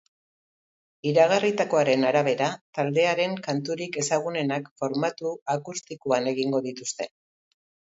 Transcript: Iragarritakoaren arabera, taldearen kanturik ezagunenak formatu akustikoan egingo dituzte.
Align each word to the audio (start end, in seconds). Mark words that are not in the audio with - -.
Iragarritakoaren 1.09 2.07
arabera, 2.13 2.49
taldearen 2.79 3.37
kanturik 3.51 4.03
ezagunenak 4.07 4.75
formatu 4.83 5.39
akustikoan 5.61 6.37
egingo 6.37 6.69
dituzte. 6.71 7.15